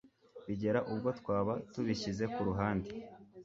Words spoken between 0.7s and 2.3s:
ubwo twaba tubishyize